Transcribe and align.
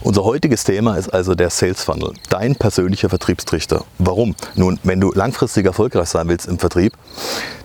Unser 0.00 0.22
heutiges 0.22 0.62
Thema 0.62 0.96
ist 0.96 1.08
also 1.08 1.34
der 1.34 1.50
Sales 1.50 1.82
Funnel, 1.82 2.14
dein 2.30 2.54
persönlicher 2.54 3.08
Vertriebstrichter. 3.08 3.84
Warum? 3.98 4.36
Nun, 4.54 4.78
wenn 4.84 5.00
du 5.00 5.12
langfristig 5.12 5.66
erfolgreich 5.66 6.08
sein 6.08 6.28
willst 6.28 6.46
im 6.46 6.60
Vertrieb, 6.60 6.92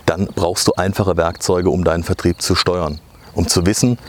dann 0.08 0.26
brauchst 0.26 0.68
du 0.68 0.74
einfache 0.74 1.16
Werkzeuge, 1.16 1.70
um 1.70 1.84
deinen 1.84 2.04
Vertrieb 2.04 2.42
zu 2.42 2.56
steuern, 2.56 3.00
um 3.36 3.48
zu 3.48 3.68
wissen, 3.68 4.00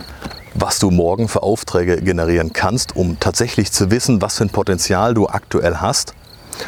was 0.55 0.79
du 0.79 0.91
morgen 0.91 1.29
für 1.29 1.43
Aufträge 1.43 2.01
generieren 2.01 2.55
kannst, 2.55 2.97
um 2.97 3.21
tatsächlich 3.21 3.71
zu 3.73 3.91
wissen, 3.91 4.23
was 4.23 4.39
für 4.39 4.45
ein 4.45 4.51
Potenzial 4.51 5.13
du 5.13 5.29
aktuell 5.29 5.77
hast 5.77 6.15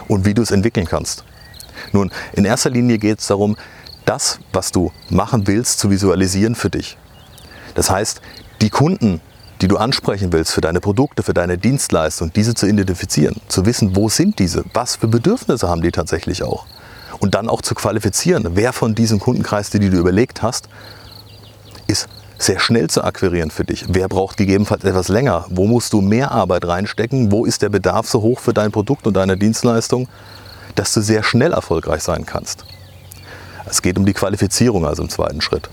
und 0.08 0.26
wie 0.26 0.34
du 0.34 0.42
es 0.42 0.50
entwickeln 0.50 0.86
kannst. 0.86 1.24
Nun, 1.92 2.10
in 2.34 2.44
erster 2.44 2.68
Linie 2.68 2.98
geht 2.98 3.20
es 3.20 3.28
darum, 3.28 3.56
das, 4.04 4.40
was 4.52 4.72
du 4.72 4.92
machen 5.08 5.46
willst, 5.46 5.78
zu 5.78 5.90
visualisieren 5.90 6.54
für 6.54 6.68
dich. 6.68 6.98
Das 7.74 7.90
heißt, 7.90 8.20
die 8.60 8.70
Kunden, 8.70 9.20
die 9.60 9.68
du 9.68 9.76
ansprechen 9.76 10.32
willst 10.32 10.52
für 10.52 10.60
deine 10.60 10.80
Produkte, 10.80 11.22
für 11.22 11.34
deine 11.34 11.58
Dienstleistung, 11.58 12.32
diese 12.32 12.54
zu 12.54 12.66
identifizieren, 12.66 13.36
zu 13.48 13.64
wissen, 13.66 13.96
wo 13.96 14.08
sind 14.08 14.38
diese, 14.38 14.64
was 14.74 14.96
für 14.96 15.08
Bedürfnisse 15.08 15.68
haben 15.68 15.82
die 15.82 15.92
tatsächlich 15.92 16.42
auch. 16.42 16.66
Und 17.18 17.34
dann 17.34 17.48
auch 17.48 17.62
zu 17.62 17.74
qualifizieren, 17.74 18.50
wer 18.54 18.72
von 18.72 18.94
diesem 18.94 19.18
Kundenkreis, 19.18 19.70
die 19.70 19.78
du 19.78 19.96
überlegt 19.96 20.42
hast, 20.42 20.68
ist 21.86 22.08
sehr 22.38 22.60
schnell 22.60 22.88
zu 22.90 23.02
akquirieren 23.02 23.50
für 23.50 23.64
dich. 23.64 23.86
Wer 23.88 24.08
braucht 24.08 24.36
gegebenenfalls 24.36 24.84
etwas 24.84 25.08
länger? 25.08 25.46
Wo 25.48 25.66
musst 25.66 25.94
du 25.94 26.02
mehr 26.02 26.32
Arbeit 26.32 26.66
reinstecken? 26.66 27.32
Wo 27.32 27.46
ist 27.46 27.62
der 27.62 27.70
Bedarf 27.70 28.08
so 28.08 28.20
hoch 28.20 28.40
für 28.40 28.52
dein 28.52 28.72
Produkt 28.72 29.06
und 29.06 29.14
deine 29.14 29.38
Dienstleistung, 29.38 30.08
dass 30.74 30.92
du 30.92 31.00
sehr 31.00 31.22
schnell 31.22 31.52
erfolgreich 31.52 32.02
sein 32.02 32.26
kannst? 32.26 32.64
Es 33.64 33.80
geht 33.80 33.98
um 33.98 34.04
die 34.04 34.12
Qualifizierung 34.12 34.86
also 34.86 35.02
im 35.02 35.08
zweiten 35.08 35.40
Schritt. 35.40 35.70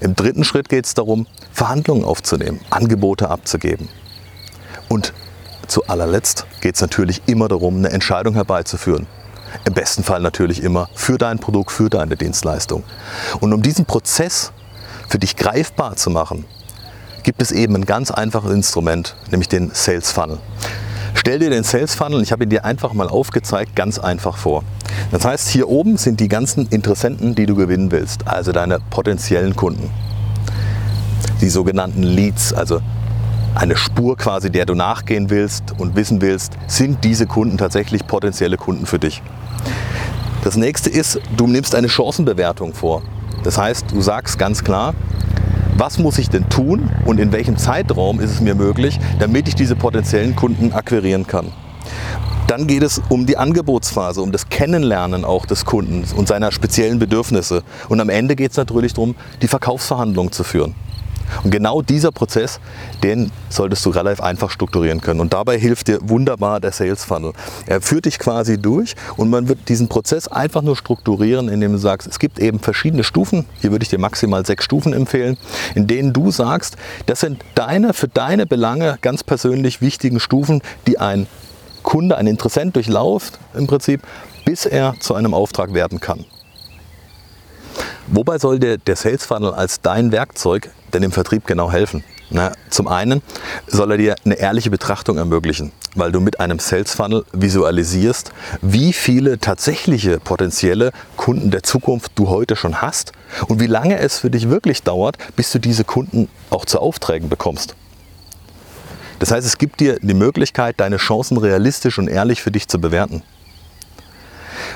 Im 0.00 0.14
dritten 0.16 0.44
Schritt 0.44 0.68
geht 0.68 0.86
es 0.86 0.94
darum, 0.94 1.26
Verhandlungen 1.52 2.04
aufzunehmen, 2.04 2.60
Angebote 2.70 3.30
abzugeben. 3.30 3.88
Und 4.88 5.12
zu 5.66 5.86
allerletzt 5.86 6.46
geht 6.60 6.74
es 6.74 6.80
natürlich 6.80 7.22
immer 7.26 7.48
darum, 7.48 7.78
eine 7.78 7.90
Entscheidung 7.90 8.34
herbeizuführen. 8.34 9.06
Im 9.64 9.74
besten 9.74 10.02
Fall 10.02 10.20
natürlich 10.20 10.62
immer 10.62 10.88
für 10.94 11.18
dein 11.18 11.38
Produkt, 11.38 11.70
für 11.70 11.90
deine 11.90 12.16
Dienstleistung. 12.16 12.84
Und 13.40 13.52
um 13.52 13.62
diesen 13.62 13.84
Prozess 13.84 14.52
für 15.08 15.18
dich 15.18 15.36
greifbar 15.36 15.96
zu 15.96 16.10
machen, 16.10 16.44
gibt 17.22 17.42
es 17.42 17.52
eben 17.52 17.76
ein 17.76 17.84
ganz 17.84 18.10
einfaches 18.10 18.50
Instrument, 18.50 19.14
nämlich 19.30 19.48
den 19.48 19.70
Sales 19.72 20.10
Funnel. 20.10 20.38
Stell 21.14 21.38
dir 21.38 21.50
den 21.50 21.64
Sales 21.64 21.94
Funnel, 21.94 22.22
ich 22.22 22.32
habe 22.32 22.44
ihn 22.44 22.50
dir 22.50 22.64
einfach 22.64 22.94
mal 22.94 23.08
aufgezeigt, 23.08 23.76
ganz 23.76 23.98
einfach 23.98 24.36
vor. 24.36 24.64
Das 25.12 25.26
heißt, 25.26 25.48
hier 25.48 25.68
oben 25.68 25.98
sind 25.98 26.20
die 26.20 26.28
ganzen 26.28 26.66
Interessenten, 26.68 27.34
die 27.34 27.44
du 27.44 27.54
gewinnen 27.54 27.92
willst, 27.92 28.26
also 28.26 28.50
deine 28.50 28.78
potenziellen 28.88 29.54
Kunden. 29.54 29.90
Die 31.42 31.50
sogenannten 31.50 32.02
Leads, 32.02 32.54
also 32.54 32.80
eine 33.54 33.76
Spur 33.76 34.16
quasi, 34.16 34.50
der 34.50 34.64
du 34.64 34.74
nachgehen 34.74 35.28
willst 35.28 35.74
und 35.78 35.96
wissen 35.96 36.22
willst, 36.22 36.54
sind 36.66 37.04
diese 37.04 37.26
Kunden 37.26 37.58
tatsächlich 37.58 38.06
potenzielle 38.06 38.56
Kunden 38.56 38.86
für 38.86 38.98
dich. 38.98 39.22
Das 40.44 40.56
nächste 40.56 40.88
ist, 40.88 41.20
du 41.36 41.46
nimmst 41.46 41.74
eine 41.74 41.90
Chancenbewertung 41.90 42.72
vor. 42.72 43.02
Das 43.44 43.58
heißt, 43.58 43.90
du 43.92 44.00
sagst 44.00 44.38
ganz 44.38 44.64
klar, 44.64 44.94
was 45.76 45.98
muss 45.98 46.16
ich 46.16 46.30
denn 46.30 46.48
tun 46.48 46.88
und 47.04 47.20
in 47.20 47.32
welchem 47.32 47.58
Zeitraum 47.58 48.18
ist 48.18 48.30
es 48.30 48.40
mir 48.40 48.54
möglich, 48.54 48.98
damit 49.18 49.46
ich 49.46 49.56
diese 49.56 49.76
potenziellen 49.76 50.34
Kunden 50.34 50.72
akquirieren 50.72 51.26
kann. 51.26 51.52
Dann 52.52 52.66
geht 52.66 52.82
es 52.82 53.00
um 53.08 53.24
die 53.24 53.38
Angebotsphase, 53.38 54.20
um 54.20 54.30
das 54.30 54.50
Kennenlernen 54.50 55.24
auch 55.24 55.46
des 55.46 55.64
Kunden 55.64 56.04
und 56.14 56.28
seiner 56.28 56.52
speziellen 56.52 56.98
Bedürfnisse. 56.98 57.62
Und 57.88 57.98
am 57.98 58.10
Ende 58.10 58.36
geht 58.36 58.50
es 58.50 58.58
natürlich 58.58 58.92
darum, 58.92 59.14
die 59.40 59.48
Verkaufsverhandlungen 59.48 60.32
zu 60.32 60.44
führen. 60.44 60.74
Und 61.44 61.50
genau 61.50 61.80
dieser 61.80 62.12
Prozess, 62.12 62.60
den 63.02 63.32
solltest 63.48 63.86
du 63.86 63.88
relativ 63.88 64.22
einfach 64.22 64.50
strukturieren 64.50 65.00
können. 65.00 65.20
Und 65.20 65.32
dabei 65.32 65.58
hilft 65.58 65.88
dir 65.88 65.98
wunderbar 66.02 66.60
der 66.60 66.72
Sales 66.72 67.06
Funnel. 67.06 67.32
Er 67.64 67.80
führt 67.80 68.04
dich 68.04 68.18
quasi 68.18 68.60
durch 68.60 68.96
und 69.16 69.30
man 69.30 69.48
wird 69.48 69.70
diesen 69.70 69.88
Prozess 69.88 70.28
einfach 70.28 70.60
nur 70.60 70.76
strukturieren, 70.76 71.48
indem 71.48 71.72
du 71.72 71.78
sagst, 71.78 72.06
es 72.06 72.18
gibt 72.18 72.38
eben 72.38 72.60
verschiedene 72.60 73.02
Stufen. 73.02 73.46
Hier 73.62 73.70
würde 73.70 73.84
ich 73.84 73.88
dir 73.88 73.98
maximal 73.98 74.44
sechs 74.44 74.66
Stufen 74.66 74.92
empfehlen, 74.92 75.38
in 75.74 75.86
denen 75.86 76.12
du 76.12 76.30
sagst, 76.30 76.76
das 77.06 77.20
sind 77.20 77.42
deine, 77.54 77.94
für 77.94 78.08
deine 78.08 78.44
Belange 78.44 78.98
ganz 79.00 79.24
persönlich 79.24 79.80
wichtigen 79.80 80.20
Stufen, 80.20 80.60
die 80.86 80.98
ein 80.98 81.26
Kunde, 81.82 82.16
ein 82.16 82.26
Interessent 82.26 82.76
durchlauft 82.76 83.38
im 83.54 83.66
Prinzip, 83.66 84.02
bis 84.44 84.66
er 84.66 84.94
zu 85.00 85.14
einem 85.14 85.34
Auftrag 85.34 85.74
werden 85.74 86.00
kann. 86.00 86.24
Wobei 88.08 88.38
soll 88.38 88.58
der, 88.58 88.78
der 88.78 88.96
Sales 88.96 89.24
Funnel 89.24 89.52
als 89.54 89.80
dein 89.80 90.12
Werkzeug 90.12 90.70
denn 90.92 91.02
im 91.02 91.12
Vertrieb 91.12 91.46
genau 91.46 91.70
helfen? 91.70 92.04
Na, 92.30 92.52
zum 92.70 92.88
einen 92.88 93.20
soll 93.66 93.92
er 93.92 93.98
dir 93.98 94.14
eine 94.24 94.34
ehrliche 94.34 94.70
Betrachtung 94.70 95.18
ermöglichen, 95.18 95.70
weil 95.94 96.12
du 96.12 96.20
mit 96.20 96.40
einem 96.40 96.58
Sales 96.58 96.94
Funnel 96.94 97.24
visualisierst, 97.32 98.32
wie 98.62 98.94
viele 98.94 99.38
tatsächliche 99.38 100.18
potenzielle 100.18 100.92
Kunden 101.16 101.50
der 101.50 101.62
Zukunft 101.62 102.12
du 102.14 102.28
heute 102.28 102.56
schon 102.56 102.80
hast 102.80 103.12
und 103.48 103.60
wie 103.60 103.66
lange 103.66 103.98
es 103.98 104.18
für 104.18 104.30
dich 104.30 104.48
wirklich 104.48 104.82
dauert, 104.82 105.18
bis 105.36 105.52
du 105.52 105.58
diese 105.58 105.84
Kunden 105.84 106.28
auch 106.48 106.64
zu 106.64 106.80
Aufträgen 106.80 107.28
bekommst. 107.28 107.74
Das 109.22 109.30
heißt, 109.30 109.46
es 109.46 109.56
gibt 109.56 109.78
dir 109.78 110.00
die 110.02 110.14
Möglichkeit, 110.14 110.80
deine 110.80 110.96
Chancen 110.96 111.36
realistisch 111.36 111.96
und 111.96 112.08
ehrlich 112.08 112.42
für 112.42 112.50
dich 112.50 112.66
zu 112.66 112.80
bewerten. 112.80 113.22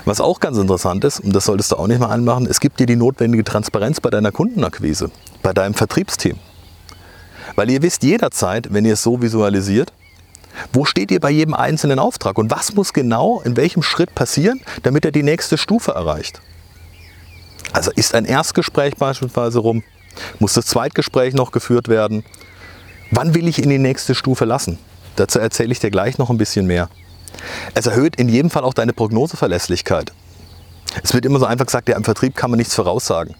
Was 0.04 0.20
auch 0.20 0.38
ganz 0.38 0.56
interessant 0.56 1.02
ist, 1.02 1.18
und 1.18 1.32
das 1.32 1.46
solltest 1.46 1.72
du 1.72 1.76
auch 1.76 1.88
nicht 1.88 1.98
mal 1.98 2.10
anmachen, 2.10 2.46
es 2.46 2.60
gibt 2.60 2.78
dir 2.78 2.86
die 2.86 2.94
notwendige 2.94 3.42
Transparenz 3.42 4.00
bei 4.00 4.08
deiner 4.08 4.30
Kundenakquise, 4.30 5.10
bei 5.42 5.52
deinem 5.52 5.74
Vertriebsteam. 5.74 6.38
Weil 7.56 7.70
ihr 7.70 7.82
wisst 7.82 8.04
jederzeit, 8.04 8.72
wenn 8.72 8.84
ihr 8.84 8.92
es 8.92 9.02
so 9.02 9.20
visualisiert, 9.20 9.92
wo 10.72 10.84
steht 10.84 11.10
ihr 11.10 11.18
bei 11.18 11.30
jedem 11.30 11.54
einzelnen 11.54 11.98
Auftrag 11.98 12.38
und 12.38 12.48
was 12.48 12.72
muss 12.72 12.92
genau 12.92 13.40
in 13.40 13.56
welchem 13.56 13.82
Schritt 13.82 14.14
passieren, 14.14 14.60
damit 14.84 15.04
er 15.04 15.10
die 15.10 15.24
nächste 15.24 15.58
Stufe 15.58 15.90
erreicht. 15.90 16.40
Also 17.72 17.90
ist 17.96 18.14
ein 18.14 18.24
Erstgespräch 18.24 18.94
beispielsweise 18.94 19.58
rum, 19.58 19.82
muss 20.38 20.52
das 20.52 20.66
Zweitgespräch 20.66 21.34
noch 21.34 21.50
geführt 21.50 21.88
werden, 21.88 22.22
Wann 23.10 23.34
will 23.34 23.46
ich 23.46 23.62
in 23.62 23.70
die 23.70 23.78
nächste 23.78 24.14
Stufe 24.14 24.44
lassen? 24.44 24.78
Dazu 25.16 25.38
erzähle 25.38 25.72
ich 25.72 25.78
dir 25.78 25.90
gleich 25.90 26.18
noch 26.18 26.30
ein 26.30 26.38
bisschen 26.38 26.66
mehr. 26.66 26.88
Es 27.74 27.86
erhöht 27.86 28.16
in 28.16 28.28
jedem 28.28 28.50
Fall 28.50 28.64
auch 28.64 28.74
deine 28.74 28.92
Prognoseverlässlichkeit. 28.92 30.12
Es 31.02 31.14
wird 31.14 31.24
immer 31.24 31.38
so 31.38 31.46
einfach 31.46 31.66
gesagt, 31.66 31.88
ja, 31.88 31.96
im 31.96 32.04
Vertrieb 32.04 32.34
kann 32.34 32.50
man 32.50 32.58
nichts 32.58 32.74
voraussagen. 32.74 33.34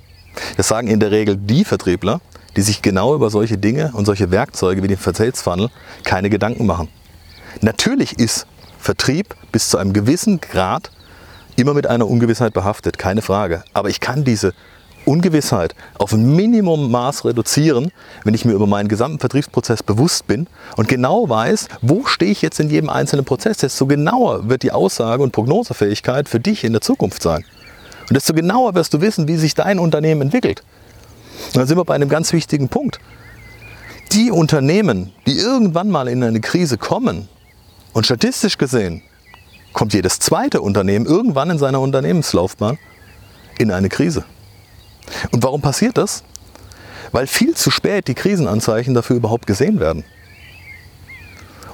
Das 0.57 0.69
sagen 0.69 0.89
in 0.89 1.01
der 1.01 1.11
Regel 1.11 1.37
die 1.37 1.65
Vertriebler, 1.65 2.21
die 2.57 2.63
sich 2.63 2.83
genau 2.83 3.15
über 3.15 3.31
solche 3.31 3.59
Dinge 3.59 3.91
und 3.95 4.05
solche 4.05 4.31
Werkzeuge 4.31 4.83
wie 4.83 4.89
den 4.89 4.99
Sales 4.99 5.45
keine 6.05 6.31
Gedanken 6.31 6.67
machen. 6.67 6.89
Natürlich 7.61 8.19
ist 8.19 8.47
Vertrieb 8.79 9.35
bis 9.53 9.71
zu 9.71 9.79
einem 9.79 9.93
gewissen 9.93 10.41
Grad 10.41 10.91
immer 11.57 11.75
mit 11.75 11.87
einer 11.87 12.07
Ungewissheit 12.07 12.53
behaftet, 12.53 12.99
keine 12.99 13.23
Frage. 13.23 13.65
Aber 13.73 13.89
ich 13.89 14.01
kann 14.01 14.25
diese 14.25 14.53
Ungewissheit 15.07 15.75
auf 15.99 16.13
ein 16.13 16.35
Minimummaß 16.35 17.25
reduzieren, 17.25 17.93
wenn 18.25 18.35
ich 18.35 18.45
mir 18.45 18.53
über 18.53 18.67
meinen 18.67 18.89
gesamten 18.89 19.19
Vertriebsprozess 19.19 19.83
bewusst 19.83 20.27
bin 20.27 20.47
und 20.77 20.89
genau 20.89 21.29
weiß, 21.29 21.69
wo 21.81 22.05
stehe 22.07 22.33
ich 22.33 22.43
jetzt 22.43 22.61
in 22.61 22.71
jedem 22.71 22.91
einzelnen 22.91 23.25
Prozess, 23.25 23.59
desto 23.59 23.87
genauer 23.87 24.49
wird 24.49 24.63
die 24.63 24.73
Aussage 24.73 25.23
und 25.23 25.33
Prognosefähigkeit 25.33 26.29
für 26.29 26.41
dich 26.41 26.65
in 26.65 26.73
der 26.73 26.83
Zukunft 26.83 27.23
sein. 27.23 27.45
Und 28.09 28.15
desto 28.15 28.35
genauer 28.35 28.75
wirst 28.75 28.95
du 28.95 29.01
wissen, 29.01 29.29
wie 29.29 29.37
sich 29.37 29.55
dein 29.55 29.79
Unternehmen 29.79 30.23
entwickelt. 30.23 30.63
Und 31.49 31.57
dann 31.57 31.67
sind 31.67 31.79
wir 31.79 31.85
bei 31.85 31.95
einem 31.95 32.09
ganz 32.09 32.33
wichtigen 32.33 32.69
Punkt. 32.69 32.99
Die 34.13 34.31
Unternehmen, 34.31 35.13
die 35.27 35.37
irgendwann 35.37 35.91
mal 35.91 36.09
in 36.09 36.23
eine 36.23 36.41
Krise 36.41 36.79
kommen, 36.79 37.29
und 37.97 38.05
statistisch 38.05 38.59
gesehen 38.59 39.03
kommt 39.73 39.95
jedes 39.95 40.19
zweite 40.19 40.61
Unternehmen 40.61 41.07
irgendwann 41.07 41.49
in 41.49 41.57
seiner 41.59 41.81
Unternehmenslaufbahn 41.81 42.77
in 43.59 43.71
eine 43.71 43.89
Krise. 43.89 44.25
Und 45.31 45.43
warum 45.43 45.61
passiert 45.61 45.97
das? 45.97 46.23
Weil 47.13 47.27
viel 47.27 47.55
zu 47.55 47.71
spät 47.71 48.09
die 48.09 48.15
Krisenanzeichen 48.15 48.95
dafür 48.95 49.17
überhaupt 49.17 49.47
gesehen 49.47 49.81
werden. 49.81 50.05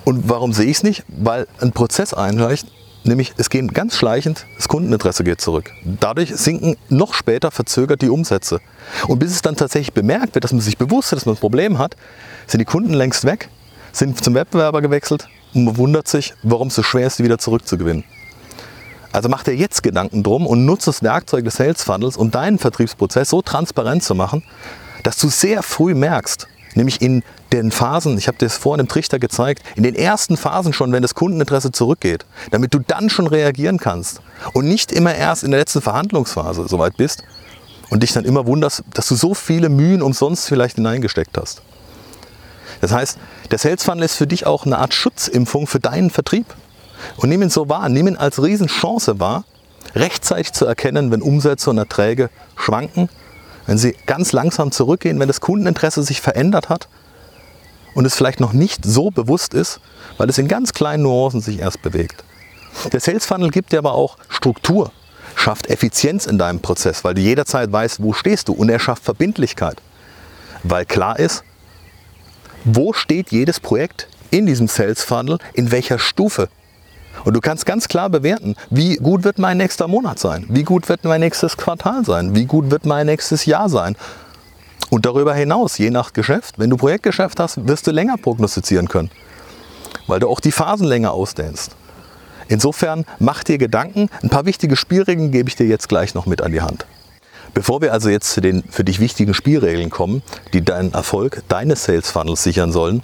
Und 0.04 0.28
warum 0.28 0.52
sehe 0.52 0.66
ich 0.66 0.78
es 0.78 0.82
nicht? 0.82 1.04
Weil 1.08 1.46
ein 1.60 1.72
Prozess 1.72 2.12
einreicht, 2.12 2.66
nämlich 3.04 3.32
es 3.36 3.50
geht 3.50 3.72
ganz 3.72 3.96
schleichend, 3.96 4.46
das 4.56 4.68
Kundeninteresse 4.68 5.24
geht 5.24 5.40
zurück. 5.40 5.70
Dadurch 6.00 6.34
sinken 6.34 6.76
noch 6.88 7.14
später 7.14 7.50
verzögert 7.50 8.02
die 8.02 8.10
Umsätze. 8.10 8.60
Und 9.06 9.20
bis 9.20 9.30
es 9.32 9.42
dann 9.42 9.56
tatsächlich 9.56 9.92
bemerkt 9.92 10.34
wird, 10.34 10.44
dass 10.44 10.52
man 10.52 10.60
sich 10.60 10.76
bewusst 10.76 11.12
ist, 11.12 11.20
dass 11.20 11.26
man 11.26 11.36
ein 11.36 11.40
Problem 11.40 11.78
hat, 11.78 11.96
sind 12.46 12.58
die 12.58 12.64
Kunden 12.64 12.92
längst 12.92 13.24
weg, 13.24 13.48
sind 13.92 14.22
zum 14.22 14.34
Wettbewerber 14.34 14.82
gewechselt 14.82 15.28
und 15.54 15.64
man 15.64 15.76
wundert 15.76 16.08
sich, 16.08 16.34
warum 16.42 16.68
es 16.68 16.74
so 16.74 16.82
schwer 16.82 17.06
ist, 17.06 17.18
die 17.18 17.24
wieder 17.24 17.38
zurückzugewinnen. 17.38 18.04
Also 19.12 19.28
mach 19.28 19.44
dir 19.44 19.54
jetzt 19.54 19.82
Gedanken 19.82 20.22
drum 20.22 20.46
und 20.46 20.64
nutze 20.64 20.86
das 20.86 21.02
Werkzeug 21.02 21.44
des 21.44 21.56
Sales 21.56 21.84
Funnels, 21.84 22.16
um 22.16 22.30
deinen 22.30 22.58
Vertriebsprozess 22.58 23.28
so 23.28 23.42
transparent 23.42 24.02
zu 24.02 24.14
machen, 24.14 24.42
dass 25.02 25.18
du 25.18 25.28
sehr 25.28 25.62
früh 25.62 25.94
merkst, 25.94 26.48
nämlich 26.74 27.02
in 27.02 27.22
den 27.52 27.70
Phasen, 27.70 28.16
ich 28.16 28.28
habe 28.28 28.38
dir 28.38 28.46
das 28.46 28.56
vorhin 28.56 28.80
im 28.80 28.88
Trichter 28.88 29.18
gezeigt, 29.18 29.62
in 29.76 29.82
den 29.82 29.94
ersten 29.94 30.38
Phasen 30.38 30.72
schon, 30.72 30.92
wenn 30.92 31.02
das 31.02 31.14
Kundeninteresse 31.14 31.72
zurückgeht, 31.72 32.24
damit 32.50 32.72
du 32.72 32.78
dann 32.78 33.10
schon 33.10 33.26
reagieren 33.26 33.78
kannst 33.78 34.22
und 34.54 34.66
nicht 34.66 34.90
immer 34.90 35.14
erst 35.14 35.44
in 35.44 35.50
der 35.50 35.60
letzten 35.60 35.82
Verhandlungsphase 35.82 36.66
soweit 36.66 36.96
bist 36.96 37.24
und 37.90 38.02
dich 38.02 38.12
dann 38.12 38.24
immer 38.24 38.46
wunderst, 38.46 38.82
dass 38.94 39.06
du 39.08 39.14
so 39.14 39.34
viele 39.34 39.68
Mühen 39.68 40.00
umsonst 40.00 40.48
vielleicht 40.48 40.76
hineingesteckt 40.76 41.36
hast. 41.36 41.60
Das 42.80 42.90
heißt, 42.90 43.18
der 43.50 43.58
Sales 43.58 43.84
Funnel 43.84 44.04
ist 44.04 44.16
für 44.16 44.26
dich 44.26 44.46
auch 44.46 44.64
eine 44.64 44.78
Art 44.78 44.94
Schutzimpfung 44.94 45.66
für 45.66 45.78
deinen 45.78 46.08
Vertrieb. 46.08 46.46
Und 47.16 47.32
ihn 47.32 47.50
so 47.50 47.68
wahr, 47.68 47.88
ihn 47.88 48.16
als 48.16 48.42
Riesenchance 48.42 49.20
wahr, 49.20 49.44
rechtzeitig 49.94 50.52
zu 50.52 50.66
erkennen, 50.66 51.10
wenn 51.10 51.22
Umsätze 51.22 51.70
und 51.70 51.78
Erträge 51.78 52.30
schwanken, 52.56 53.08
wenn 53.66 53.78
sie 53.78 53.96
ganz 54.06 54.32
langsam 54.32 54.72
zurückgehen, 54.72 55.18
wenn 55.20 55.28
das 55.28 55.40
Kundeninteresse 55.40 56.02
sich 56.02 56.20
verändert 56.20 56.68
hat 56.68 56.88
und 57.94 58.04
es 58.04 58.14
vielleicht 58.14 58.40
noch 58.40 58.52
nicht 58.52 58.84
so 58.84 59.10
bewusst 59.10 59.54
ist, 59.54 59.80
weil 60.18 60.28
es 60.28 60.38
in 60.38 60.48
ganz 60.48 60.72
kleinen 60.72 61.02
Nuancen 61.02 61.40
sich 61.40 61.60
erst 61.60 61.82
bewegt. 61.82 62.24
Der 62.92 63.00
Sales 63.00 63.26
Funnel 63.26 63.50
gibt 63.50 63.72
dir 63.72 63.78
aber 63.78 63.92
auch 63.92 64.16
Struktur, 64.28 64.92
schafft 65.34 65.68
Effizienz 65.68 66.26
in 66.26 66.38
deinem 66.38 66.60
Prozess, 66.60 67.04
weil 67.04 67.14
du 67.14 67.20
jederzeit 67.20 67.70
weißt, 67.70 68.02
wo 68.02 68.12
stehst 68.12 68.48
du 68.48 68.52
und 68.52 68.68
er 68.68 68.78
schafft 68.78 69.04
Verbindlichkeit, 69.04 69.76
weil 70.62 70.86
klar 70.86 71.18
ist, 71.18 71.44
wo 72.64 72.92
steht 72.92 73.30
jedes 73.30 73.60
Projekt 73.60 74.08
in 74.30 74.46
diesem 74.46 74.68
Sales 74.68 75.02
Funnel, 75.02 75.38
in 75.52 75.70
welcher 75.70 75.98
Stufe. 75.98 76.48
Und 77.24 77.34
du 77.34 77.40
kannst 77.40 77.66
ganz 77.66 77.88
klar 77.88 78.10
bewerten, 78.10 78.56
wie 78.70 78.96
gut 78.96 79.24
wird 79.24 79.38
mein 79.38 79.58
nächster 79.58 79.88
Monat 79.88 80.18
sein, 80.18 80.46
wie 80.48 80.64
gut 80.64 80.88
wird 80.88 81.04
mein 81.04 81.20
nächstes 81.20 81.56
Quartal 81.56 82.04
sein, 82.04 82.34
wie 82.34 82.46
gut 82.46 82.70
wird 82.70 82.86
mein 82.86 83.06
nächstes 83.06 83.46
Jahr 83.46 83.68
sein. 83.68 83.96
Und 84.90 85.06
darüber 85.06 85.34
hinaus, 85.34 85.78
je 85.78 85.90
nach 85.90 86.12
Geschäft, 86.12 86.58
wenn 86.58 86.70
du 86.70 86.76
Projektgeschäft 86.76 87.40
hast, 87.40 87.66
wirst 87.66 87.86
du 87.86 87.90
länger 87.92 88.16
prognostizieren 88.18 88.88
können, 88.88 89.10
weil 90.06 90.20
du 90.20 90.28
auch 90.28 90.40
die 90.40 90.52
Phasen 90.52 90.86
länger 90.86 91.12
ausdehnst. 91.12 91.76
Insofern 92.48 93.06
mach 93.18 93.44
dir 93.44 93.56
Gedanken. 93.56 94.10
Ein 94.22 94.28
paar 94.28 94.44
wichtige 94.44 94.76
Spielregeln 94.76 95.30
gebe 95.30 95.48
ich 95.48 95.56
dir 95.56 95.66
jetzt 95.66 95.88
gleich 95.88 96.14
noch 96.14 96.26
mit 96.26 96.42
an 96.42 96.52
die 96.52 96.60
Hand. 96.60 96.84
Bevor 97.54 97.82
wir 97.82 97.92
also 97.92 98.08
jetzt 98.08 98.32
zu 98.32 98.40
den 98.40 98.64
für 98.70 98.82
dich 98.82 98.98
wichtigen 98.98 99.34
Spielregeln 99.34 99.90
kommen, 99.90 100.22
die 100.54 100.64
deinen 100.64 100.94
Erfolg 100.94 101.42
deines 101.48 101.84
Sales 101.84 102.10
Funnels 102.10 102.42
sichern 102.42 102.72
sollen, 102.72 103.02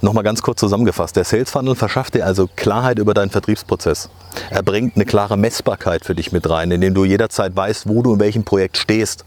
nochmal 0.00 0.24
ganz 0.24 0.40
kurz 0.40 0.60
zusammengefasst. 0.60 1.16
Der 1.16 1.24
Sales 1.24 1.50
Funnel 1.50 1.74
verschafft 1.74 2.14
dir 2.14 2.24
also 2.24 2.48
Klarheit 2.56 2.98
über 2.98 3.12
deinen 3.12 3.30
Vertriebsprozess. 3.30 4.08
Er 4.48 4.62
bringt 4.62 4.96
eine 4.96 5.04
klare 5.04 5.36
Messbarkeit 5.36 6.06
für 6.06 6.14
dich 6.14 6.32
mit 6.32 6.48
rein, 6.48 6.70
indem 6.70 6.94
du 6.94 7.04
jederzeit 7.04 7.54
weißt, 7.54 7.88
wo 7.88 8.02
du 8.02 8.14
in 8.14 8.20
welchem 8.20 8.44
Projekt 8.44 8.78
stehst. 8.78 9.26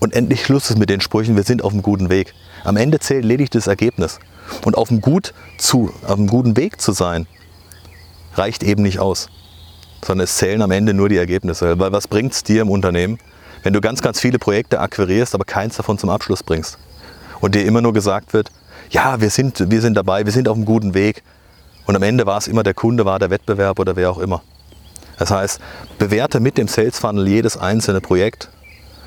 Und 0.00 0.14
endlich 0.14 0.44
Schluss 0.44 0.70
ist 0.70 0.78
mit 0.78 0.88
den 0.88 1.02
Sprüchen, 1.02 1.36
wir 1.36 1.42
sind 1.42 1.62
auf 1.62 1.72
einem 1.72 1.82
guten 1.82 2.08
Weg. 2.08 2.32
Am 2.64 2.76
Ende 2.76 3.00
zählt 3.00 3.24
lediglich 3.24 3.50
das 3.50 3.66
Ergebnis. 3.66 4.18
Und 4.64 4.78
auf 4.78 4.90
einem, 4.90 5.02
gut 5.02 5.34
zu, 5.58 5.92
auf 6.04 6.16
einem 6.16 6.28
guten 6.28 6.56
Weg 6.56 6.80
zu 6.80 6.92
sein, 6.92 7.26
reicht 8.34 8.62
eben 8.62 8.82
nicht 8.82 9.00
aus. 9.00 9.28
Sondern 10.02 10.24
es 10.24 10.36
zählen 10.36 10.62
am 10.62 10.70
Ende 10.70 10.94
nur 10.94 11.08
die 11.08 11.16
Ergebnisse. 11.16 11.78
Weil 11.78 11.92
was 11.92 12.08
bringt 12.08 12.32
es 12.32 12.44
dir 12.44 12.62
im 12.62 12.70
Unternehmen, 12.70 13.18
wenn 13.62 13.72
du 13.72 13.80
ganz, 13.80 14.02
ganz 14.02 14.20
viele 14.20 14.38
Projekte 14.38 14.80
akquirierst, 14.80 15.34
aber 15.34 15.44
keins 15.44 15.76
davon 15.76 15.98
zum 15.98 16.10
Abschluss 16.10 16.42
bringst 16.42 16.78
und 17.40 17.54
dir 17.54 17.64
immer 17.64 17.80
nur 17.80 17.92
gesagt 17.92 18.32
wird, 18.32 18.50
ja, 18.90 19.20
wir 19.20 19.30
sind, 19.30 19.70
wir 19.70 19.80
sind 19.80 19.94
dabei, 19.94 20.24
wir 20.24 20.32
sind 20.32 20.48
auf 20.48 20.56
einem 20.56 20.64
guten 20.64 20.94
Weg 20.94 21.22
und 21.86 21.96
am 21.96 22.02
Ende 22.02 22.26
war 22.26 22.38
es 22.38 22.48
immer 22.48 22.62
der 22.62 22.74
Kunde, 22.74 23.04
war 23.04 23.18
der 23.18 23.30
Wettbewerb 23.30 23.78
oder 23.78 23.96
wer 23.96 24.10
auch 24.10 24.18
immer. 24.18 24.42
Das 25.18 25.30
heißt, 25.30 25.60
bewerte 25.98 26.40
mit 26.40 26.58
dem 26.58 26.68
Sales 26.68 26.98
Funnel 26.98 27.26
jedes 27.26 27.56
einzelne 27.56 28.00
Projekt 28.00 28.48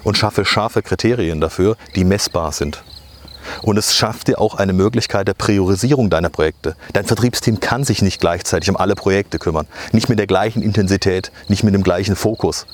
und 0.03 0.17
schaffe 0.17 0.45
scharfe 0.45 0.81
Kriterien 0.81 1.41
dafür, 1.41 1.77
die 1.95 2.03
messbar 2.03 2.51
sind. 2.51 2.83
Und 3.61 3.77
es 3.77 3.95
schafft 3.95 4.27
dir 4.27 4.39
auch 4.39 4.55
eine 4.55 4.73
Möglichkeit 4.73 5.27
der 5.27 5.33
Priorisierung 5.33 6.09
deiner 6.09 6.29
Projekte. 6.29 6.75
Dein 6.93 7.05
Vertriebsteam 7.05 7.59
kann 7.59 7.83
sich 7.83 8.01
nicht 8.01 8.19
gleichzeitig 8.19 8.69
um 8.69 8.77
alle 8.77 8.95
Projekte 8.95 9.39
kümmern. 9.39 9.67
Nicht 9.91 10.09
mit 10.09 10.19
der 10.19 10.27
gleichen 10.27 10.61
Intensität, 10.61 11.31
nicht 11.47 11.63
mit 11.63 11.73
dem 11.73 11.83
gleichen 11.83 12.15
Fokus. 12.15 12.67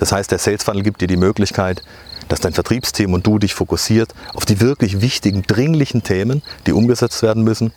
Das 0.00 0.12
heißt, 0.12 0.30
der 0.30 0.38
Sales 0.38 0.64
Funnel 0.64 0.82
gibt 0.82 1.02
dir 1.02 1.06
die 1.06 1.18
Möglichkeit, 1.18 1.82
dass 2.28 2.40
dein 2.40 2.54
Vertriebsteam 2.54 3.12
und 3.12 3.26
du 3.26 3.38
dich 3.38 3.52
fokussiert 3.52 4.14
auf 4.32 4.46
die 4.46 4.60
wirklich 4.60 5.02
wichtigen, 5.02 5.42
dringlichen 5.42 6.02
Themen, 6.02 6.42
die 6.66 6.72
umgesetzt 6.72 7.22
werden 7.22 7.44
müssen 7.44 7.70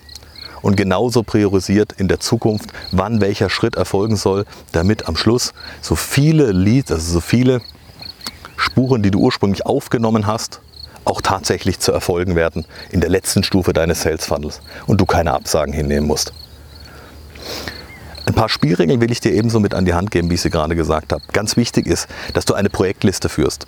und 0.61 0.77
genauso 0.77 1.23
priorisiert 1.23 1.91
in 1.91 2.07
der 2.07 2.21
Zukunft, 2.21 2.69
wann 2.91 3.19
welcher 3.19 3.49
Schritt 3.49 3.75
erfolgen 3.75 4.15
soll, 4.15 4.45
damit 4.71 5.09
am 5.09 5.17
Schluss 5.17 5.53
so 5.81 5.95
viele 5.95 6.53
Leads, 6.53 6.93
also 6.93 7.11
so 7.11 7.19
viele 7.19 7.61
Spuren, 8.55 9.03
die 9.03 9.11
du 9.11 9.19
ursprünglich 9.19 9.65
aufgenommen 9.65 10.25
hast, 10.25 10.61
auch 11.03 11.19
tatsächlich 11.21 11.79
zu 11.79 11.91
erfolgen 11.91 12.37
werden 12.37 12.65
in 12.89 13.01
der 13.01 13.09
letzten 13.09 13.43
Stufe 13.43 13.73
deines 13.73 14.03
Sales 14.03 14.25
Funnels 14.25 14.61
und 14.87 15.01
du 15.01 15.05
keine 15.05 15.33
Absagen 15.33 15.73
hinnehmen 15.73 16.07
musst. 16.07 16.31
Ein 18.25 18.33
paar 18.33 18.47
Spielregeln 18.47 19.01
will 19.01 19.11
ich 19.11 19.19
dir 19.19 19.33
ebenso 19.33 19.59
mit 19.59 19.73
an 19.73 19.83
die 19.83 19.93
Hand 19.93 20.09
geben, 20.09 20.29
wie 20.29 20.35
ich 20.35 20.41
sie 20.41 20.49
gerade 20.49 20.75
gesagt 20.75 21.11
habe. 21.11 21.21
Ganz 21.33 21.57
wichtig 21.57 21.87
ist, 21.87 22.07
dass 22.33 22.45
du 22.45 22.53
eine 22.53 22.69
Projektliste 22.69 23.27
führst. 23.27 23.67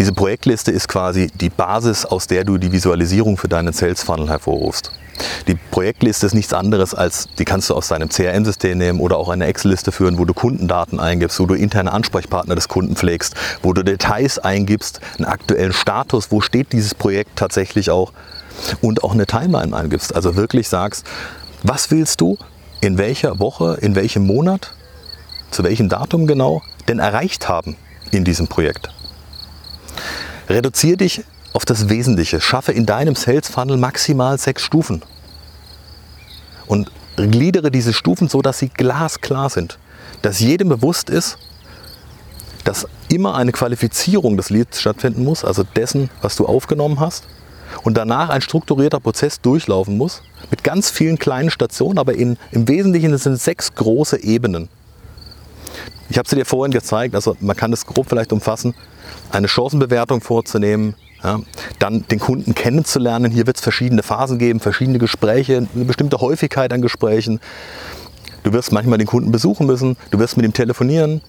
Diese 0.00 0.12
Projektliste 0.12 0.72
ist 0.72 0.88
quasi 0.88 1.28
die 1.28 1.48
Basis, 1.48 2.04
aus 2.04 2.26
der 2.26 2.44
du 2.44 2.58
die 2.58 2.72
Visualisierung 2.72 3.36
für 3.36 3.48
deinen 3.48 3.72
Sales 3.72 4.02
Funnel 4.02 4.28
hervorrufst. 4.28 4.90
Die 5.46 5.54
Projektliste 5.54 6.26
ist 6.26 6.34
nichts 6.34 6.52
anderes 6.52 6.92
als, 6.92 7.28
die 7.38 7.44
kannst 7.44 7.70
du 7.70 7.74
aus 7.74 7.86
deinem 7.86 8.08
CRM-System 8.08 8.76
nehmen 8.76 8.98
oder 8.98 9.16
auch 9.16 9.28
eine 9.28 9.46
Excel-Liste 9.46 9.92
führen, 9.92 10.18
wo 10.18 10.24
du 10.24 10.34
Kundendaten 10.34 10.98
eingibst, 10.98 11.38
wo 11.38 11.46
du 11.46 11.54
interne 11.54 11.92
Ansprechpartner 11.92 12.56
des 12.56 12.66
Kunden 12.66 12.96
pflegst, 12.96 13.34
wo 13.62 13.72
du 13.72 13.84
Details 13.84 14.40
eingibst, 14.40 15.00
einen 15.18 15.26
aktuellen 15.26 15.72
Status, 15.72 16.32
wo 16.32 16.40
steht 16.40 16.72
dieses 16.72 16.96
Projekt 16.96 17.36
tatsächlich 17.36 17.90
auch 17.90 18.12
und 18.80 19.04
auch 19.04 19.12
eine 19.12 19.26
Timeline 19.26 19.76
eingibst. 19.76 20.16
Also 20.16 20.34
wirklich 20.34 20.68
sagst, 20.68 21.06
was 21.62 21.92
willst 21.92 22.20
du, 22.20 22.36
in 22.80 22.98
welcher 22.98 23.38
Woche, 23.38 23.78
in 23.80 23.94
welchem 23.94 24.26
Monat, 24.26 24.74
zu 25.50 25.64
welchem 25.64 25.88
Datum 25.88 26.26
genau 26.26 26.62
denn 26.88 26.98
erreicht 26.98 27.48
haben 27.48 27.76
in 28.10 28.24
diesem 28.24 28.48
Projekt. 28.48 28.90
Reduziere 30.48 30.98
dich 30.98 31.24
auf 31.52 31.64
das 31.64 31.88
Wesentliche. 31.88 32.40
Schaffe 32.40 32.72
in 32.72 32.84
deinem 32.84 33.14
Sales 33.14 33.48
Funnel 33.48 33.76
maximal 33.76 34.38
sechs 34.38 34.62
Stufen. 34.62 35.02
Und 36.66 36.90
gliedere 37.16 37.70
diese 37.70 37.92
Stufen 37.92 38.28
so, 38.28 38.42
dass 38.42 38.58
sie 38.58 38.68
glasklar 38.68 39.48
sind. 39.48 39.78
Dass 40.22 40.40
jedem 40.40 40.68
bewusst 40.68 41.08
ist, 41.08 41.38
dass 42.64 42.86
immer 43.08 43.34
eine 43.36 43.52
Qualifizierung 43.52 44.36
des 44.36 44.50
Leads 44.50 44.80
stattfinden 44.80 45.22
muss, 45.22 45.44
also 45.44 45.62
dessen, 45.62 46.10
was 46.22 46.36
du 46.36 46.46
aufgenommen 46.46 46.98
hast. 46.98 47.24
Und 47.82 47.96
danach 47.96 48.28
ein 48.28 48.40
strukturierter 48.40 49.00
Prozess 49.00 49.40
durchlaufen 49.40 49.96
muss, 49.96 50.22
mit 50.50 50.64
ganz 50.64 50.90
vielen 50.90 51.18
kleinen 51.18 51.50
Stationen, 51.50 51.98
aber 51.98 52.14
in, 52.14 52.36
im 52.50 52.68
Wesentlichen 52.68 53.16
sind 53.18 53.34
es 53.34 53.44
sechs 53.44 53.74
große 53.74 54.22
Ebenen. 54.22 54.68
Ich 56.08 56.18
habe 56.18 56.28
sie 56.28 56.36
dir 56.36 56.44
vorhin 56.44 56.72
gezeigt, 56.72 57.14
also 57.14 57.36
man 57.40 57.56
kann 57.56 57.72
es 57.72 57.86
grob 57.86 58.08
vielleicht 58.08 58.32
umfassen, 58.32 58.74
eine 59.30 59.48
Chancenbewertung 59.48 60.20
vorzunehmen, 60.20 60.94
ja, 61.22 61.40
dann 61.78 62.06
den 62.08 62.20
Kunden 62.20 62.54
kennenzulernen. 62.54 63.32
Hier 63.32 63.46
wird 63.46 63.56
es 63.56 63.62
verschiedene 63.62 64.02
Phasen 64.02 64.38
geben, 64.38 64.60
verschiedene 64.60 64.98
Gespräche, 64.98 65.66
eine 65.74 65.84
bestimmte 65.84 66.18
Häufigkeit 66.18 66.72
an 66.72 66.82
Gesprächen. 66.82 67.40
Du 68.42 68.52
wirst 68.52 68.72
manchmal 68.72 68.98
den 68.98 69.06
Kunden 69.06 69.32
besuchen 69.32 69.66
müssen, 69.66 69.96
du 70.10 70.18
wirst 70.18 70.36
mit 70.36 70.44
ihm 70.44 70.52
telefonieren, 70.52 71.22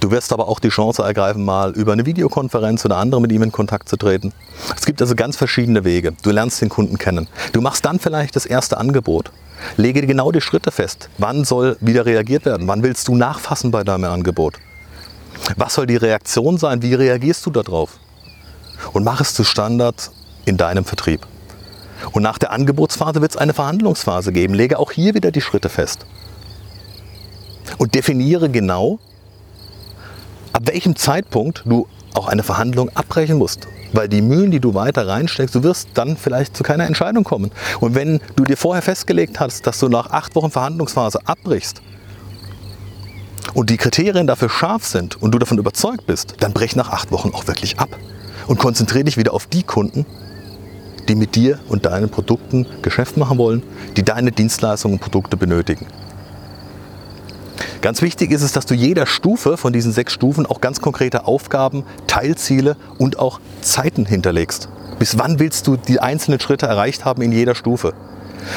Du 0.00 0.10
wirst 0.10 0.32
aber 0.32 0.48
auch 0.48 0.60
die 0.60 0.68
Chance 0.68 1.02
ergreifen, 1.02 1.44
mal 1.44 1.72
über 1.72 1.92
eine 1.92 2.06
Videokonferenz 2.06 2.84
oder 2.84 2.96
andere 2.96 3.20
mit 3.20 3.32
ihm 3.32 3.42
in 3.42 3.52
Kontakt 3.52 3.88
zu 3.88 3.96
treten. 3.96 4.32
Es 4.76 4.84
gibt 4.84 5.00
also 5.00 5.14
ganz 5.14 5.36
verschiedene 5.36 5.84
Wege. 5.84 6.12
Du 6.22 6.30
lernst 6.30 6.60
den 6.60 6.68
Kunden 6.68 6.98
kennen. 6.98 7.28
Du 7.52 7.60
machst 7.60 7.84
dann 7.84 7.98
vielleicht 7.98 8.36
das 8.36 8.46
erste 8.46 8.78
Angebot. 8.78 9.30
Lege 9.76 10.06
genau 10.06 10.32
die 10.32 10.40
Schritte 10.40 10.70
fest. 10.70 11.08
Wann 11.18 11.44
soll 11.44 11.76
wieder 11.80 12.04
reagiert 12.04 12.44
werden? 12.44 12.68
Wann 12.68 12.82
willst 12.82 13.08
du 13.08 13.16
nachfassen 13.16 13.70
bei 13.70 13.84
deinem 13.84 14.04
Angebot? 14.04 14.54
Was 15.56 15.74
soll 15.74 15.86
die 15.86 15.96
Reaktion 15.96 16.58
sein? 16.58 16.82
Wie 16.82 16.94
reagierst 16.94 17.46
du 17.46 17.50
darauf? 17.50 17.98
Und 18.92 19.04
mach 19.04 19.20
es 19.20 19.34
zu 19.34 19.44
Standard 19.44 20.10
in 20.44 20.56
deinem 20.56 20.84
Vertrieb. 20.84 21.26
Und 22.12 22.22
nach 22.22 22.38
der 22.38 22.52
Angebotsphase 22.52 23.20
wird 23.22 23.32
es 23.32 23.36
eine 23.36 23.54
Verhandlungsphase 23.54 24.32
geben. 24.32 24.54
Lege 24.54 24.78
auch 24.78 24.92
hier 24.92 25.14
wieder 25.14 25.30
die 25.30 25.40
Schritte 25.40 25.68
fest. 25.68 26.06
Und 27.78 27.94
definiere 27.94 28.48
genau, 28.48 28.98
ab 30.56 30.62
welchem 30.68 30.96
Zeitpunkt 30.96 31.64
du 31.66 31.86
auch 32.14 32.28
eine 32.28 32.42
Verhandlung 32.42 32.88
abbrechen 32.94 33.36
musst. 33.36 33.68
Weil 33.92 34.08
die 34.08 34.22
Mühen, 34.22 34.50
die 34.50 34.58
du 34.58 34.72
weiter 34.72 35.06
reinsteckst, 35.06 35.54
du 35.54 35.62
wirst 35.62 35.90
dann 35.92 36.16
vielleicht 36.16 36.56
zu 36.56 36.62
keiner 36.62 36.86
Entscheidung 36.86 37.24
kommen. 37.24 37.50
Und 37.78 37.94
wenn 37.94 38.20
du 38.36 38.44
dir 38.44 38.56
vorher 38.56 38.80
festgelegt 38.80 39.38
hast, 39.38 39.66
dass 39.66 39.78
du 39.78 39.90
nach 39.90 40.10
acht 40.10 40.34
Wochen 40.34 40.50
Verhandlungsphase 40.50 41.20
abbrichst 41.26 41.82
und 43.52 43.68
die 43.68 43.76
Kriterien 43.76 44.26
dafür 44.26 44.48
scharf 44.48 44.86
sind 44.86 45.20
und 45.20 45.32
du 45.32 45.38
davon 45.38 45.58
überzeugt 45.58 46.06
bist, 46.06 46.36
dann 46.40 46.54
brech 46.54 46.74
nach 46.74 46.88
acht 46.88 47.12
Wochen 47.12 47.32
auch 47.34 47.46
wirklich 47.46 47.78
ab 47.78 47.90
und 48.46 48.58
konzentriere 48.58 49.04
dich 49.04 49.18
wieder 49.18 49.34
auf 49.34 49.46
die 49.46 49.62
Kunden, 49.62 50.06
die 51.06 51.16
mit 51.16 51.34
dir 51.34 51.58
und 51.68 51.84
deinen 51.84 52.08
Produkten 52.08 52.66
Geschäft 52.80 53.18
machen 53.18 53.36
wollen, 53.36 53.62
die 53.98 54.04
deine 54.04 54.32
Dienstleistungen 54.32 54.94
und 54.94 55.00
Produkte 55.00 55.36
benötigen. 55.36 55.86
Ganz 57.82 58.00
wichtig 58.02 58.30
ist 58.30 58.42
es, 58.42 58.52
dass 58.52 58.66
du 58.66 58.74
jeder 58.74 59.06
Stufe 59.06 59.56
von 59.56 59.72
diesen 59.72 59.92
sechs 59.92 60.12
Stufen 60.12 60.46
auch 60.46 60.60
ganz 60.60 60.80
konkrete 60.80 61.26
Aufgaben, 61.26 61.84
Teilziele 62.06 62.76
und 62.98 63.18
auch 63.18 63.40
Zeiten 63.60 64.06
hinterlegst. 64.06 64.68
Bis 64.98 65.18
wann 65.18 65.38
willst 65.38 65.66
du 65.66 65.76
die 65.76 66.00
einzelnen 66.00 66.40
Schritte 66.40 66.66
erreicht 66.66 67.04
haben 67.04 67.22
in 67.22 67.32
jeder 67.32 67.54
Stufe? 67.54 67.92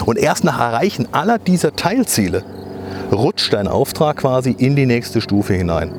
Und 0.06 0.18
erst 0.18 0.44
nach 0.44 0.60
Erreichen 0.60 1.08
aller 1.14 1.38
dieser 1.38 1.76
Teilziele 1.76 2.44
rutscht 3.12 3.54
dein 3.54 3.68
Auftrag 3.68 4.18
quasi 4.18 4.52
in 4.52 4.76
die 4.76 4.86
nächste 4.86 5.20
Stufe 5.20 5.54
hinein. 5.54 5.92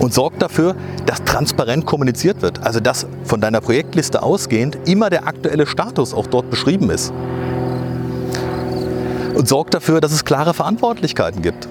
Und 0.00 0.12
sorgt 0.12 0.42
dafür, 0.42 0.74
dass 1.06 1.22
transparent 1.24 1.86
kommuniziert 1.86 2.42
wird. 2.42 2.64
Also 2.64 2.80
dass 2.80 3.06
von 3.22 3.40
deiner 3.40 3.60
Projektliste 3.60 4.22
ausgehend 4.22 4.78
immer 4.86 5.10
der 5.10 5.28
aktuelle 5.28 5.66
Status 5.66 6.12
auch 6.12 6.26
dort 6.26 6.50
beschrieben 6.50 6.90
ist. 6.90 7.12
Und 9.34 9.46
sorgt 9.46 9.74
dafür, 9.74 10.00
dass 10.00 10.10
es 10.10 10.24
klare 10.24 10.54
Verantwortlichkeiten 10.54 11.42
gibt 11.42 11.68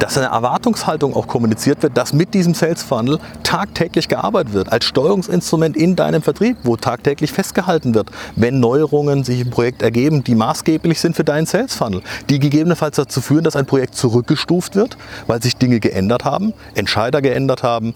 dass 0.00 0.16
eine 0.16 0.28
Erwartungshaltung 0.28 1.14
auch 1.14 1.26
kommuniziert 1.26 1.82
wird, 1.82 1.96
dass 1.96 2.12
mit 2.12 2.32
diesem 2.32 2.54
Sales 2.54 2.82
Funnel 2.82 3.18
tagtäglich 3.42 4.08
gearbeitet 4.08 4.54
wird, 4.54 4.72
als 4.72 4.86
Steuerungsinstrument 4.86 5.76
in 5.76 5.94
deinem 5.94 6.22
Vertrieb, 6.22 6.56
wo 6.64 6.76
tagtäglich 6.76 7.32
festgehalten 7.32 7.94
wird, 7.94 8.10
wenn 8.34 8.60
Neuerungen 8.60 9.24
sich 9.24 9.40
im 9.40 9.50
Projekt 9.50 9.82
ergeben, 9.82 10.24
die 10.24 10.34
maßgeblich 10.34 10.98
sind 11.00 11.16
für 11.16 11.24
deinen 11.24 11.46
Sales 11.46 11.74
Funnel, 11.74 12.00
die 12.30 12.38
gegebenenfalls 12.38 12.96
dazu 12.96 13.20
führen, 13.20 13.44
dass 13.44 13.56
ein 13.56 13.66
Projekt 13.66 13.94
zurückgestuft 13.94 14.74
wird, 14.74 14.96
weil 15.26 15.42
sich 15.42 15.56
Dinge 15.56 15.80
geändert 15.80 16.24
haben, 16.24 16.54
Entscheider 16.74 17.20
geändert 17.20 17.62
haben, 17.62 17.94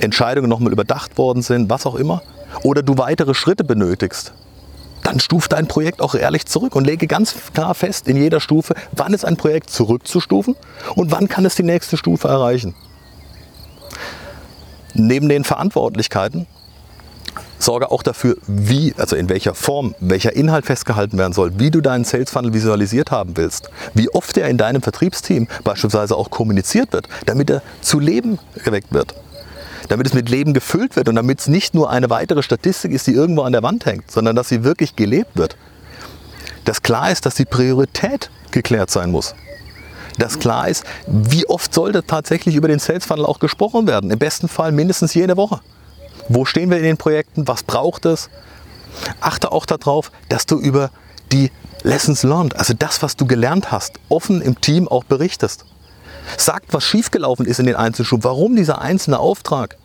Entscheidungen 0.00 0.48
nochmal 0.48 0.72
überdacht 0.72 1.18
worden 1.18 1.42
sind, 1.42 1.68
was 1.68 1.84
auch 1.84 1.96
immer, 1.96 2.22
oder 2.62 2.82
du 2.82 2.96
weitere 2.96 3.34
Schritte 3.34 3.62
benötigst 3.62 4.32
dann 5.06 5.20
stuft 5.20 5.52
dein 5.52 5.68
Projekt 5.68 6.02
auch 6.02 6.16
ehrlich 6.16 6.46
zurück 6.46 6.74
und 6.74 6.84
lege 6.84 7.06
ganz 7.06 7.34
klar 7.54 7.74
fest 7.76 8.08
in 8.08 8.16
jeder 8.16 8.40
Stufe, 8.40 8.74
wann 8.90 9.14
ist 9.14 9.24
ein 9.24 9.36
Projekt 9.36 9.70
zurückzustufen 9.70 10.56
und 10.96 11.12
wann 11.12 11.28
kann 11.28 11.44
es 11.44 11.54
die 11.54 11.62
nächste 11.62 11.96
Stufe 11.96 12.26
erreichen. 12.26 12.74
Neben 14.94 15.28
den 15.28 15.44
Verantwortlichkeiten 15.44 16.46
sorge 17.58 17.90
auch 17.92 18.02
dafür, 18.02 18.36
wie, 18.48 18.94
also 18.96 19.14
in 19.14 19.28
welcher 19.28 19.54
Form, 19.54 19.94
welcher 20.00 20.34
Inhalt 20.34 20.66
festgehalten 20.66 21.18
werden 21.18 21.32
soll, 21.32 21.58
wie 21.58 21.70
du 21.70 21.80
deinen 21.80 22.04
Sales 22.04 22.30
Funnel 22.30 22.52
visualisiert 22.52 23.12
haben 23.12 23.36
willst, 23.36 23.70
wie 23.94 24.08
oft 24.10 24.36
er 24.36 24.48
in 24.48 24.58
deinem 24.58 24.82
Vertriebsteam 24.82 25.46
beispielsweise 25.62 26.16
auch 26.16 26.30
kommuniziert 26.30 26.92
wird, 26.92 27.08
damit 27.26 27.48
er 27.48 27.62
zu 27.80 28.00
Leben 28.00 28.40
geweckt 28.64 28.92
wird 28.92 29.14
damit 29.88 30.06
es 30.06 30.14
mit 30.14 30.28
Leben 30.28 30.54
gefüllt 30.54 30.96
wird 30.96 31.08
und 31.08 31.16
damit 31.16 31.40
es 31.40 31.48
nicht 31.48 31.74
nur 31.74 31.90
eine 31.90 32.10
weitere 32.10 32.42
Statistik 32.42 32.92
ist, 32.92 33.06
die 33.06 33.12
irgendwo 33.12 33.42
an 33.42 33.52
der 33.52 33.62
Wand 33.62 33.86
hängt, 33.86 34.10
sondern 34.10 34.36
dass 34.36 34.48
sie 34.48 34.64
wirklich 34.64 34.96
gelebt 34.96 35.36
wird. 35.36 35.56
Dass 36.64 36.82
klar 36.82 37.10
ist, 37.10 37.26
dass 37.26 37.34
die 37.34 37.44
Priorität 37.44 38.30
geklärt 38.50 38.90
sein 38.90 39.10
muss. 39.10 39.34
Dass 40.18 40.38
klar 40.38 40.68
ist, 40.68 40.84
wie 41.06 41.46
oft 41.46 41.72
sollte 41.72 42.04
tatsächlich 42.04 42.56
über 42.56 42.68
den 42.68 42.78
Sales 42.78 43.04
Funnel 43.04 43.26
auch 43.26 43.38
gesprochen 43.38 43.86
werden. 43.86 44.10
Im 44.10 44.18
besten 44.18 44.48
Fall 44.48 44.72
mindestens 44.72 45.14
jede 45.14 45.36
Woche. 45.36 45.60
Wo 46.28 46.44
stehen 46.44 46.70
wir 46.70 46.78
in 46.78 46.84
den 46.84 46.96
Projekten? 46.96 47.46
Was 47.46 47.62
braucht 47.62 48.06
es? 48.06 48.30
Achte 49.20 49.52
auch 49.52 49.66
darauf, 49.66 50.10
dass 50.28 50.46
du 50.46 50.58
über 50.58 50.90
die 51.32 51.50
Lessons 51.82 52.22
learned, 52.22 52.56
also 52.56 52.74
das, 52.74 53.02
was 53.02 53.16
du 53.16 53.26
gelernt 53.26 53.70
hast, 53.70 54.00
offen 54.08 54.40
im 54.40 54.60
Team 54.60 54.88
auch 54.88 55.04
berichtest. 55.04 55.64
Sagt, 56.36 56.72
was 56.72 56.84
schiefgelaufen 56.84 57.46
ist 57.46 57.60
in 57.60 57.66
den 57.66 57.76
Einzelstufen, 57.76 58.24
warum 58.24 58.56
dieser 58.56 58.80
einzelne 58.80 59.18
Auftrag 59.18 59.76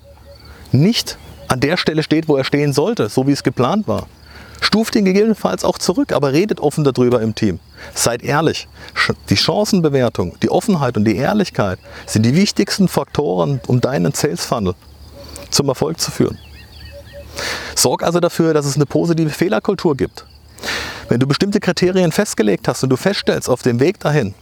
nicht 0.71 1.17
an 1.47 1.59
der 1.59 1.77
Stelle 1.77 2.03
steht, 2.03 2.27
wo 2.27 2.37
er 2.37 2.43
stehen 2.43 2.73
sollte, 2.73 3.09
so 3.09 3.27
wie 3.27 3.31
es 3.31 3.43
geplant 3.43 3.87
war. 3.87 4.07
Stuft 4.61 4.95
ihn 4.95 5.05
gegebenenfalls 5.05 5.65
auch 5.65 5.79
zurück, 5.79 6.13
aber 6.13 6.33
redet 6.33 6.59
offen 6.59 6.83
darüber 6.83 7.21
im 7.21 7.33
Team. 7.33 7.59
Seid 7.95 8.23
ehrlich. 8.23 8.67
Die 9.29 9.35
Chancenbewertung, 9.35 10.37
die 10.43 10.49
Offenheit 10.49 10.97
und 10.97 11.05
die 11.05 11.15
Ehrlichkeit 11.15 11.79
sind 12.05 12.25
die 12.25 12.35
wichtigsten 12.35 12.87
Faktoren, 12.87 13.59
um 13.67 13.81
deinen 13.81 14.13
Sales 14.13 14.45
Funnel 14.45 14.75
zum 15.49 15.67
Erfolg 15.67 15.99
zu 15.99 16.11
führen. 16.11 16.37
Sorg 17.75 18.03
also 18.03 18.19
dafür, 18.19 18.53
dass 18.53 18.65
es 18.65 18.75
eine 18.75 18.85
positive 18.85 19.31
Fehlerkultur 19.31 19.97
gibt. 19.97 20.25
Wenn 21.09 21.19
du 21.19 21.27
bestimmte 21.27 21.59
Kriterien 21.59 22.11
festgelegt 22.11 22.67
hast 22.67 22.83
und 22.83 22.89
du 22.91 22.97
feststellst 22.97 23.49
auf 23.49 23.63
dem 23.63 23.79
Weg 23.79 23.99
dahin, 23.99 24.35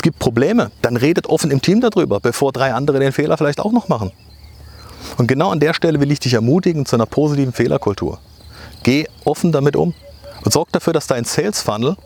es 0.00 0.02
gibt 0.02 0.18
Probleme, 0.18 0.70
dann 0.80 0.96
redet 0.96 1.26
offen 1.26 1.50
im 1.50 1.60
Team 1.60 1.82
darüber, 1.82 2.20
bevor 2.20 2.52
drei 2.52 2.72
andere 2.72 3.00
den 3.00 3.12
Fehler 3.12 3.36
vielleicht 3.36 3.60
auch 3.60 3.70
noch 3.70 3.88
machen. 3.88 4.12
Und 5.18 5.26
genau 5.26 5.50
an 5.50 5.60
der 5.60 5.74
Stelle 5.74 6.00
will 6.00 6.10
ich 6.10 6.20
dich 6.20 6.32
ermutigen 6.32 6.86
zu 6.86 6.96
einer 6.96 7.04
positiven 7.04 7.52
Fehlerkultur. 7.52 8.18
Geh 8.82 9.06
offen 9.26 9.52
damit 9.52 9.76
um 9.76 9.92
und 10.42 10.52
sorg 10.54 10.72
dafür, 10.72 10.94
dass 10.94 11.06
dein 11.06 11.24
Sales 11.24 11.60
Funnel 11.60 11.98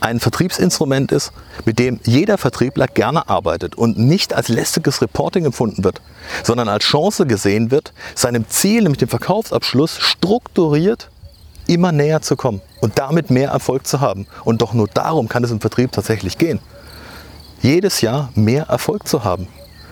ein 0.00 0.18
Vertriebsinstrument 0.18 1.12
ist, 1.12 1.30
mit 1.66 1.78
dem 1.78 2.00
jeder 2.04 2.38
Vertriebler 2.38 2.86
gerne 2.86 3.28
arbeitet 3.28 3.74
und 3.74 3.98
nicht 3.98 4.32
als 4.32 4.48
lästiges 4.48 5.02
Reporting 5.02 5.44
empfunden 5.44 5.84
wird, 5.84 6.00
sondern 6.42 6.70
als 6.70 6.84
Chance 6.84 7.26
gesehen 7.26 7.70
wird, 7.70 7.92
seinem 8.14 8.48
Ziel, 8.48 8.84
nämlich 8.84 8.96
dem 8.96 9.10
Verkaufsabschluss, 9.10 9.98
strukturiert 9.98 11.10
immer 11.66 11.92
näher 11.92 12.22
zu 12.22 12.36
kommen 12.36 12.60
und 12.80 12.98
damit 12.98 13.30
mehr 13.30 13.50
Erfolg 13.50 13.86
zu 13.86 14.00
haben. 14.00 14.26
Und 14.44 14.62
doch 14.62 14.72
nur 14.72 14.88
darum 14.88 15.28
kann 15.28 15.44
es 15.44 15.50
im 15.50 15.60
Vertrieb 15.60 15.92
tatsächlich 15.92 16.38
gehen. 16.38 16.60
Jedes 17.62 18.00
Jahr 18.00 18.30
mehr 18.34 18.64
Erfolg 18.64 19.08
zu 19.08 19.24
haben. 19.24 19.48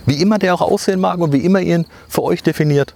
Wie 0.06 0.20
immer 0.20 0.38
der 0.38 0.54
auch 0.54 0.60
aussehen 0.60 1.00
mag 1.00 1.18
und 1.18 1.32
wie 1.32 1.44
immer 1.44 1.60
ihr 1.60 1.76
ihn 1.76 1.86
für 2.08 2.22
euch 2.22 2.42
definiert. 2.42 2.94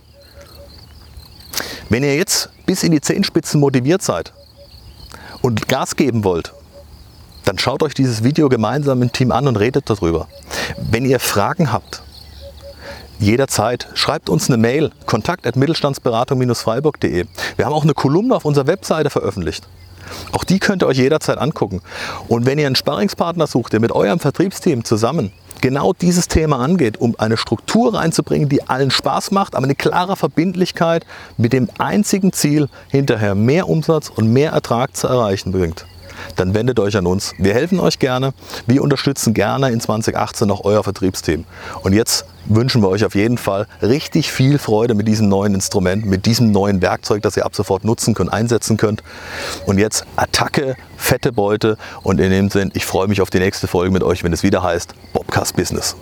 Wenn 1.88 2.02
ihr 2.02 2.16
jetzt 2.16 2.50
bis 2.66 2.82
in 2.82 2.92
die 2.92 3.00
Zehenspitzen 3.00 3.60
motiviert 3.60 4.02
seid 4.02 4.32
und 5.40 5.68
Gas 5.68 5.96
geben 5.96 6.22
wollt, 6.22 6.52
dann 7.44 7.58
schaut 7.58 7.82
euch 7.82 7.94
dieses 7.94 8.24
Video 8.24 8.50
gemeinsam 8.50 9.00
im 9.00 9.10
Team 9.10 9.32
an 9.32 9.48
und 9.48 9.56
redet 9.56 9.88
darüber. 9.88 10.28
Wenn 10.76 11.06
ihr 11.06 11.18
Fragen 11.18 11.72
habt, 11.72 12.02
jederzeit. 13.18 13.88
Schreibt 13.94 14.28
uns 14.28 14.48
eine 14.48 14.56
Mail, 14.56 14.90
kontakt.mittelstandsberatung-freiburg.de. 15.06 17.26
Wir 17.56 17.64
haben 17.64 17.72
auch 17.72 17.84
eine 17.84 17.94
Kolumne 17.94 18.34
auf 18.34 18.44
unserer 18.44 18.66
Webseite 18.66 19.10
veröffentlicht. 19.10 19.68
Auch 20.32 20.44
die 20.44 20.58
könnt 20.58 20.82
ihr 20.82 20.86
euch 20.86 20.98
jederzeit 20.98 21.38
angucken. 21.38 21.82
Und 22.28 22.46
wenn 22.46 22.58
ihr 22.58 22.66
einen 22.66 22.76
Sparringspartner 22.76 23.46
sucht, 23.46 23.72
der 23.72 23.80
mit 23.80 23.92
eurem 23.92 24.18
Vertriebsteam 24.18 24.84
zusammen 24.84 25.32
genau 25.60 25.92
dieses 25.92 26.28
Thema 26.28 26.60
angeht, 26.60 27.00
um 27.00 27.14
eine 27.18 27.36
Struktur 27.36 27.94
reinzubringen, 27.94 28.48
die 28.48 28.68
allen 28.68 28.90
Spaß 28.90 29.32
macht, 29.32 29.54
aber 29.54 29.64
eine 29.64 29.74
klare 29.74 30.16
Verbindlichkeit 30.16 31.04
mit 31.36 31.52
dem 31.52 31.68
einzigen 31.78 32.32
Ziel, 32.32 32.68
hinterher 32.88 33.34
mehr 33.34 33.68
Umsatz 33.68 34.08
und 34.08 34.32
mehr 34.32 34.52
Ertrag 34.52 34.96
zu 34.96 35.08
erreichen 35.08 35.52
bringt, 35.52 35.86
dann 36.36 36.54
wendet 36.54 36.80
euch 36.80 36.96
an 36.96 37.06
uns. 37.06 37.34
Wir 37.38 37.54
helfen 37.54 37.80
euch 37.80 37.98
gerne. 37.98 38.32
Wir 38.66 38.82
unterstützen 38.82 39.34
gerne 39.34 39.70
in 39.70 39.80
2018 39.80 40.50
auch 40.50 40.64
euer 40.64 40.82
Vertriebsteam. 40.82 41.44
Und 41.82 41.92
jetzt 41.92 42.24
wünschen 42.46 42.82
wir 42.82 42.88
euch 42.88 43.04
auf 43.04 43.14
jeden 43.14 43.38
Fall 43.38 43.66
richtig 43.82 44.32
viel 44.32 44.58
Freude 44.58 44.94
mit 44.94 45.06
diesem 45.06 45.28
neuen 45.28 45.54
Instrument, 45.54 46.06
mit 46.06 46.26
diesem 46.26 46.50
neuen 46.50 46.82
Werkzeug, 46.82 47.22
das 47.22 47.36
ihr 47.36 47.44
ab 47.44 47.54
sofort 47.54 47.84
nutzen 47.84 48.14
könnt, 48.14 48.32
einsetzen 48.32 48.76
könnt. 48.76 49.02
Und 49.66 49.78
jetzt 49.78 50.04
Attacke, 50.16 50.76
fette 50.96 51.32
Beute 51.32 51.76
und 52.02 52.20
in 52.20 52.30
dem 52.30 52.50
Sinn, 52.50 52.70
ich 52.74 52.86
freue 52.86 53.08
mich 53.08 53.20
auf 53.20 53.30
die 53.30 53.38
nächste 53.38 53.66
Folge 53.66 53.92
mit 53.92 54.02
euch, 54.02 54.24
wenn 54.24 54.32
es 54.32 54.42
wieder 54.42 54.62
heißt 54.62 54.94
Bobcast 55.12 55.56
Business. 55.56 55.96